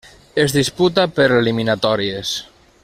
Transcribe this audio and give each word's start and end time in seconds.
Es 0.43 0.55
disputa 0.55 1.05
per 1.19 1.27
eliminatòries. 1.41 2.35